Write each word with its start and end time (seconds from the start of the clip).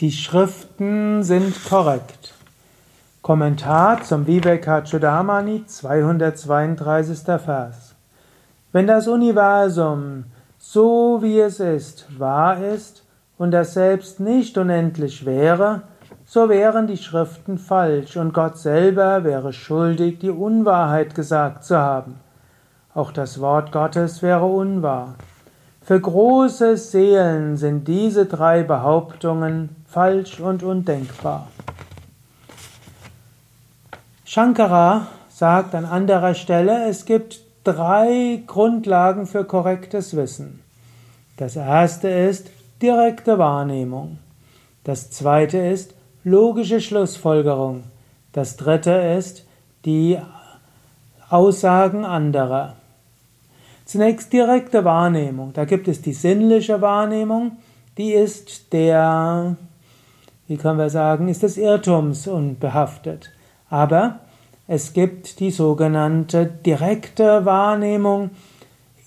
Die 0.00 0.12
Schriften 0.12 1.22
sind 1.22 1.54
korrekt. 1.64 2.34
Kommentar 3.22 4.02
zum 4.02 4.26
Vivekachudamani, 4.26 5.64
232. 5.64 7.20
Vers. 7.42 7.94
Wenn 8.72 8.86
das 8.86 9.08
Universum 9.08 10.24
so 10.58 11.20
wie 11.22 11.40
es 11.40 11.60
ist, 11.60 12.06
wahr 12.18 12.62
ist 12.62 13.04
und 13.38 13.52
das 13.52 13.72
Selbst 13.72 14.20
nicht 14.20 14.58
unendlich 14.58 15.24
wäre, 15.24 15.80
so 16.26 16.50
wären 16.50 16.86
die 16.86 16.98
Schriften 16.98 17.56
falsch 17.56 18.18
und 18.18 18.34
Gott 18.34 18.58
selber 18.58 19.24
wäre 19.24 19.54
schuldig, 19.54 20.18
die 20.18 20.28
Unwahrheit 20.28 21.14
gesagt 21.14 21.64
zu 21.64 21.78
haben. 21.78 22.20
Auch 22.92 23.12
das 23.12 23.40
Wort 23.40 23.72
Gottes 23.72 24.20
wäre 24.20 24.44
unwahr. 24.44 25.14
Für 25.86 26.00
große 26.00 26.76
Seelen 26.78 27.56
sind 27.56 27.86
diese 27.86 28.26
drei 28.26 28.64
Behauptungen 28.64 29.68
falsch 29.86 30.40
und 30.40 30.64
undenkbar. 30.64 31.46
Shankara 34.24 35.06
sagt 35.28 35.76
an 35.76 35.84
anderer 35.84 36.34
Stelle, 36.34 36.88
es 36.88 37.04
gibt 37.04 37.38
drei 37.62 38.42
Grundlagen 38.48 39.28
für 39.28 39.44
korrektes 39.44 40.16
Wissen. 40.16 40.58
Das 41.36 41.54
erste 41.54 42.08
ist 42.08 42.50
direkte 42.82 43.38
Wahrnehmung. 43.38 44.18
Das 44.82 45.12
zweite 45.12 45.58
ist 45.58 45.94
logische 46.24 46.80
Schlussfolgerung. 46.80 47.84
Das 48.32 48.56
dritte 48.56 48.90
ist 48.90 49.46
die 49.84 50.18
Aussagen 51.30 52.04
anderer. 52.04 52.74
Zunächst 53.86 54.32
direkte 54.32 54.84
Wahrnehmung. 54.84 55.54
Da 55.54 55.64
gibt 55.64 55.88
es 55.88 56.02
die 56.02 56.12
sinnliche 56.12 56.82
Wahrnehmung, 56.82 57.52
die 57.96 58.12
ist 58.12 58.72
der 58.74 59.56
wie 60.48 60.56
können 60.56 60.78
wir 60.78 60.90
sagen, 60.90 61.26
ist 61.28 61.42
des 61.42 61.56
Irrtums 61.56 62.28
unbehaftet. 62.28 63.32
Aber 63.68 64.20
es 64.68 64.92
gibt 64.92 65.40
die 65.40 65.50
sogenannte 65.50 66.46
direkte 66.46 67.44
Wahrnehmung 67.44 68.30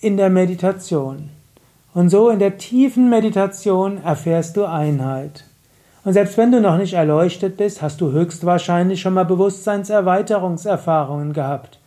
in 0.02 0.18
der 0.18 0.30
Meditation. 0.30 1.30
Und 1.94 2.10
so 2.10 2.28
in 2.30 2.40
der 2.40 2.58
tiefen 2.58 3.10
Meditation 3.10 4.04
erfährst 4.04 4.58
du 4.58 4.66
Einheit. 4.66 5.46
Und 6.04 6.12
selbst 6.14 6.38
wenn 6.38 6.52
du 6.52 6.60
noch 6.62 6.78
nicht 6.78 6.94
erleuchtet 6.94 7.58
bist, 7.58 7.82
hast 7.82 8.00
du 8.02 8.12
höchstwahrscheinlich 8.12 9.02
schon 9.02 9.14
mal 9.14 9.26
Bewusstseinserweiterungserfahrungen 9.26 11.34
gehabt. 11.34 11.80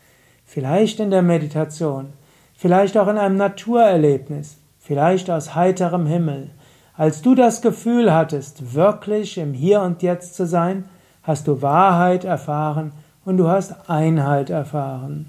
Vielleicht 0.45 1.01
in 1.01 1.11
der 1.11 1.23
Meditation, 1.23 2.13
vielleicht 2.63 2.97
auch 2.97 3.09
in 3.09 3.19
einem 3.19 3.37
Naturerlebnis, 3.37 4.57
vielleicht 4.79 5.29
aus 5.31 5.57
heiterem 5.57 6.07
Himmel, 6.07 6.51
als 6.97 7.21
du 7.21 7.35
das 7.35 7.61
Gefühl 7.61 8.15
hattest, 8.15 8.75
wirklich 8.75 9.37
im 9.37 9.53
Hier 9.53 9.83
und 9.83 10.01
Jetzt 10.01 10.37
zu 10.37 10.47
sein, 10.47 10.85
hast 11.25 11.49
du 11.49 11.61
Wahrheit 11.61 12.23
erfahren 12.23 12.93
und 13.25 13.37
du 13.37 13.49
hast 13.49 13.91
Einheit 13.91 14.49
erfahren. 14.49 15.27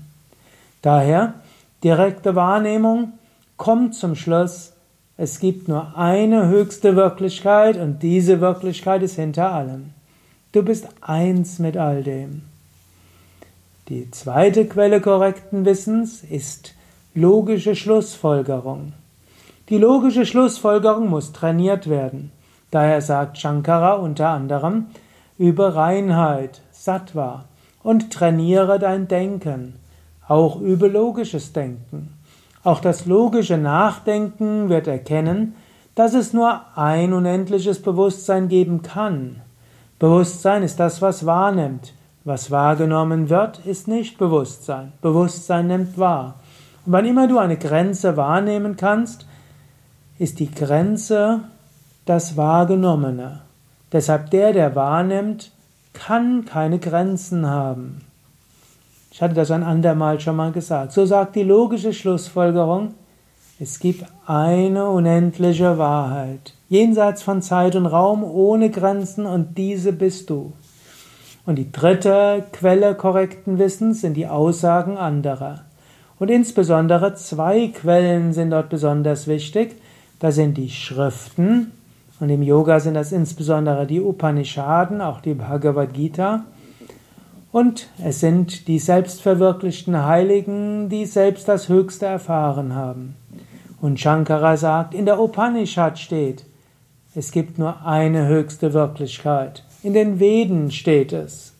Daher, 0.84 1.34
direkte 1.84 2.36
Wahrnehmung 2.36 3.14
kommt 3.58 3.96
zum 3.96 4.14
Schluss, 4.14 4.74
es 5.18 5.40
gibt 5.40 5.68
nur 5.68 5.98
eine 5.98 6.48
höchste 6.50 6.96
Wirklichkeit 6.96 7.78
und 7.78 8.04
diese 8.04 8.42
Wirklichkeit 8.42 9.02
ist 9.02 9.16
hinter 9.16 9.52
allem. 9.52 9.90
Du 10.52 10.62
bist 10.62 10.88
eins 11.02 11.58
mit 11.58 11.78
all 11.78 12.04
dem. 12.04 12.44
Die 13.90 14.12
zweite 14.12 14.68
Quelle 14.68 15.02
korrekten 15.02 15.66
Wissens 15.66 16.24
ist 16.24 16.76
logische 17.16 17.76
Schlussfolgerung. 17.76 18.94
Die 19.70 19.78
logische 19.78 20.26
Schlussfolgerung 20.26 21.10
muss 21.10 21.32
trainiert 21.32 21.88
werden. 21.88 22.32
Daher 22.72 23.02
sagt 23.02 23.38
Shankara 23.38 23.94
unter 23.94 24.30
anderem, 24.30 24.88
übe 25.38 25.76
Reinheit, 25.76 26.62
Sattva 26.72 27.46
und 27.84 28.12
trainiere 28.12 28.80
dein 28.80 29.08
Denken. 29.08 29.76
Auch 30.28 30.60
übe 30.60 30.88
logisches 30.88 31.54
Denken. 31.54 32.18
Auch 32.64 32.80
das 32.80 33.06
logische 33.06 33.58
Nachdenken 33.58 34.70
wird 34.70 34.88
erkennen, 34.88 35.56
dass 35.94 36.16
es 36.16 36.34
nur 36.34 36.62
ein 36.76 37.14
unendliches 37.14 37.80
Bewusstsein 37.80 38.48
geben 38.48 38.82
kann. 38.82 39.42
Bewusstsein 40.00 40.64
ist 40.64 40.80
das, 40.80 41.02
was 41.02 41.28
wahrnimmt. 41.28 41.94
Was 42.26 42.50
wahrgenommen 42.50 43.30
wird, 43.30 43.60
ist 43.66 43.88
nicht 43.88 44.18
Bewusstsein. 44.18 44.94
Bewusstsein 45.02 45.68
nimmt 45.68 45.98
wahr. 45.98 46.40
Wann 46.86 47.06
immer 47.06 47.28
du 47.28 47.38
eine 47.38 47.58
Grenze 47.58 48.18
wahrnehmen 48.18 48.76
kannst, 48.76 49.26
ist 50.20 50.40
die 50.40 50.52
Grenze 50.52 51.42
das 52.06 52.36
Wahrgenommene. 52.36 53.42
Deshalb 53.92 54.32
der, 54.32 54.52
der 54.52 54.76
wahrnimmt, 54.76 55.52
kann 55.94 56.44
keine 56.46 56.80
Grenzen 56.80 57.48
haben. 57.48 58.02
Ich 59.12 59.22
hatte 59.22 59.36
das 59.36 59.52
ein 59.52 59.64
andermal 59.64 60.20
schon 60.20 60.36
mal 60.36 60.52
gesagt. 60.52 60.92
So 60.92 61.06
sagt 61.06 61.36
die 61.36 61.44
logische 61.44 61.94
Schlussfolgerung, 61.94 62.96
es 63.60 63.80
gibt 63.80 64.06
eine 64.26 64.90
unendliche 64.90 65.78
Wahrheit, 65.78 66.54
jenseits 66.68 67.22
von 67.22 67.42
Zeit 67.42 67.76
und 67.76 67.86
Raum, 67.86 68.24
ohne 68.24 68.72
Grenzen, 68.72 69.26
und 69.26 69.58
diese 69.58 69.94
bist 69.94 70.30
du. 70.30 70.54
Und 71.46 71.56
die 71.56 71.72
dritte 71.72 72.44
Quelle 72.52 72.96
korrekten 72.96 73.60
Wissens 73.60 74.02
sind 74.02 74.16
die 74.16 74.28
Aussagen 74.28 74.98
anderer. 74.98 75.62
Und 76.20 76.30
insbesondere 76.30 77.16
zwei 77.16 77.68
Quellen 77.68 78.34
sind 78.34 78.52
dort 78.52 78.70
besonders 78.70 79.28
wichtig. 79.28 79.76
Das 80.20 80.36
sind 80.36 80.58
die 80.58 80.70
Schriften, 80.70 81.72
und 82.24 82.30
im 82.30 82.42
Yoga 82.42 82.80
sind 82.80 82.94
das 82.94 83.12
insbesondere 83.12 83.86
die 83.86 84.00
Upanishaden, 84.00 85.02
auch 85.02 85.20
die 85.20 85.34
Bhagavad 85.34 85.94
Gita. 85.94 86.46
Und 87.52 87.90
es 88.02 88.22
sind 88.22 88.70
die 88.70 88.80
selbstverwirklichten 88.80 90.06
Heiligen, 90.06 90.88
die 90.88 91.06
selbst 91.06 91.50
das 91.50 91.68
Höchste 91.68 92.06
erfahren 92.06 92.76
haben. 92.76 93.16
Und 93.82 94.00
Shankara 94.00 94.56
sagt, 94.56 94.94
in 94.94 95.06
der 95.06 95.20
Upanishad 95.20 96.00
steht, 96.00 96.46
es 97.14 97.32
gibt 97.32 97.60
nur 97.60 97.86
eine 97.86 98.28
höchste 98.28 98.74
Wirklichkeit. 98.74 99.66
In 99.84 99.94
den 99.94 100.20
Veden 100.20 100.72
steht 100.72 101.12
es. 101.12 101.53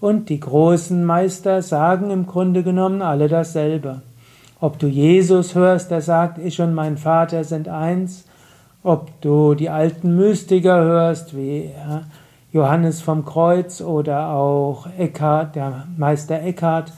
Und 0.00 0.30
die 0.30 0.40
großen 0.40 1.04
Meister 1.04 1.60
sagen 1.60 2.10
im 2.10 2.26
Grunde 2.26 2.62
genommen 2.62 3.02
alle 3.02 3.28
dasselbe. 3.28 4.00
Ob 4.58 4.78
du 4.78 4.86
Jesus 4.86 5.54
hörst, 5.54 5.90
der 5.90 6.00
sagt, 6.00 6.38
ich 6.38 6.60
und 6.60 6.74
mein 6.74 6.96
Vater 6.96 7.44
sind 7.44 7.68
eins, 7.68 8.24
ob 8.82 9.08
du 9.20 9.54
die 9.54 9.68
alten 9.68 10.16
Mystiker 10.16 10.82
hörst, 10.82 11.36
wie 11.36 11.70
Johannes 12.52 13.02
vom 13.02 13.26
Kreuz 13.26 13.82
oder 13.82 14.30
auch 14.30 14.86
Eckhart, 14.98 15.56
der 15.56 15.86
Meister 15.96 16.42
Eckhart, 16.42 16.92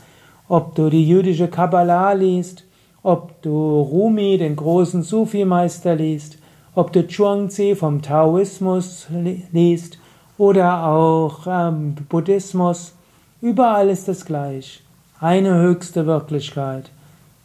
ob 0.48 0.76
du 0.76 0.88
die 0.88 1.06
jüdische 1.06 1.48
Kabbalah 1.48 2.12
liest, 2.12 2.64
ob 3.02 3.42
du 3.42 3.80
Rumi, 3.80 4.38
den 4.38 4.54
großen 4.54 5.02
Sufi-Meister 5.02 5.96
liest, 5.96 6.38
ob 6.74 6.92
du 6.92 7.06
Chuangzi 7.06 7.74
vom 7.74 8.00
Taoismus 8.00 9.08
liest 9.52 9.98
oder 10.42 10.84
auch 10.88 11.46
ähm, 11.46 11.94
Buddhismus, 12.08 12.94
überall 13.40 13.88
ist 13.88 14.08
es 14.08 14.24
gleich. 14.24 14.82
Eine 15.20 15.54
höchste 15.54 16.04
Wirklichkeit. 16.04 16.90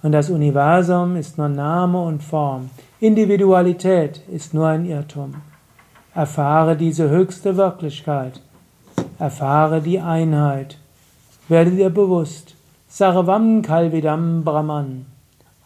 Und 0.01 0.13
das 0.13 0.31
Universum 0.31 1.15
ist 1.15 1.37
nur 1.37 1.47
Name 1.47 2.01
und 2.01 2.23
Form. 2.23 2.71
Individualität 2.99 4.21
ist 4.31 4.55
nur 4.55 4.65
ein 4.69 4.83
Irrtum. 4.87 5.35
Erfahre 6.15 6.75
diese 6.75 7.07
höchste 7.07 7.55
Wirklichkeit. 7.55 8.41
Erfahre 9.19 9.79
die 9.79 9.99
Einheit. 9.99 10.79
Werde 11.47 11.69
dir 11.69 11.91
bewusst. 11.91 12.55
Sarvam 12.87 13.61
Kalvidam 13.61 14.43
Brahman. 14.43 15.05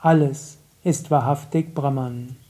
Alles 0.02 0.58
ist 0.84 1.10
wahrhaftig 1.10 1.74
Brahman. 1.74 2.41